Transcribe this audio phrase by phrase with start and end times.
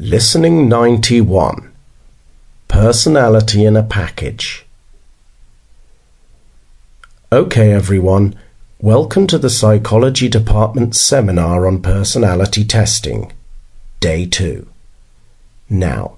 [0.00, 1.72] Listening 91
[2.68, 4.64] Personality in a Package.
[7.32, 8.38] Okay, everyone,
[8.80, 13.32] welcome to the Psychology Department's seminar on personality testing,
[13.98, 14.68] Day 2.
[15.68, 16.14] Now,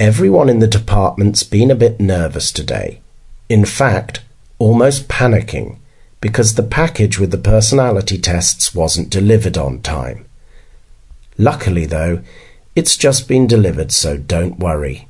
[0.00, 3.02] everyone in the department's been a bit nervous today.
[3.48, 4.24] In fact,
[4.58, 5.76] almost panicking
[6.20, 10.26] because the package with the personality tests wasn't delivered on time.
[11.38, 12.20] Luckily, though,
[12.74, 15.08] it's just been delivered, so don't worry.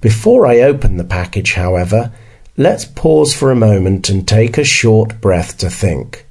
[0.00, 2.12] Before I open the package, however,
[2.56, 6.26] let's pause for a moment and take a short breath to think.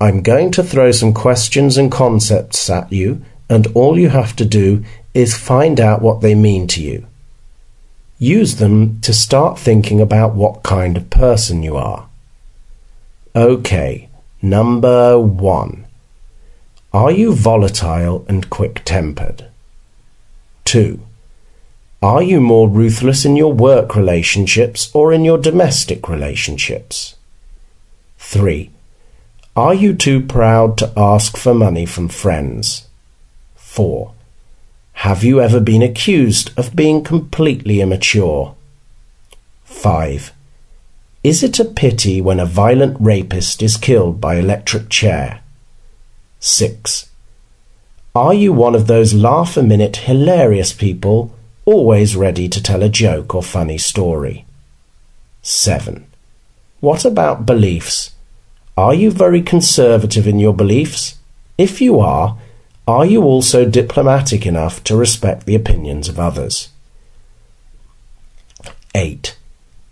[0.00, 4.44] I'm going to throw some questions and concepts at you, and all you have to
[4.44, 7.06] do is find out what they mean to you.
[8.18, 12.08] Use them to start thinking about what kind of person you are.
[13.34, 14.08] Okay,
[14.42, 15.84] number one.
[16.92, 19.44] Are you volatile and quick tempered?
[20.64, 20.98] 2.
[22.02, 27.14] Are you more ruthless in your work relationships or in your domestic relationships?
[28.16, 28.70] 3.
[29.54, 32.86] Are you too proud to ask for money from friends?
[33.56, 34.12] 4.
[35.04, 38.54] Have you ever been accused of being completely immature?
[39.64, 40.32] 5.
[41.22, 45.42] Is it a pity when a violent rapist is killed by electric chair?
[46.40, 47.10] 6.
[48.14, 52.88] Are you one of those laugh a minute hilarious people always ready to tell a
[52.88, 54.44] joke or funny story?
[55.42, 56.06] 7.
[56.80, 58.12] What about beliefs?
[58.76, 61.18] Are you very conservative in your beliefs?
[61.56, 62.38] If you are,
[62.86, 66.68] are you also diplomatic enough to respect the opinions of others?
[68.94, 69.36] 8.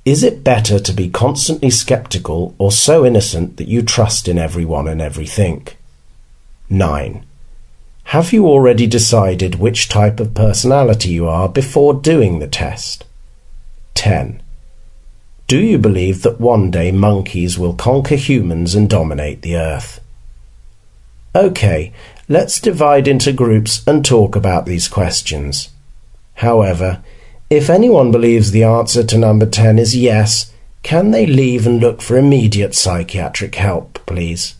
[0.04, 4.86] Is it better to be constantly skeptical or so innocent that you trust in everyone
[4.86, 5.66] and everything?
[6.68, 7.24] 9.
[8.10, 13.04] Have you already decided which type of personality you are before doing the test?
[13.94, 14.42] 10.
[15.48, 20.00] Do you believe that one day monkeys will conquer humans and dominate the earth?
[21.34, 21.92] Okay,
[22.28, 25.68] let's divide into groups and talk about these questions.
[26.34, 27.02] However,
[27.48, 30.52] if anyone believes the answer to number 10 is yes,
[30.82, 34.54] can they leave and look for immediate psychiatric help, please?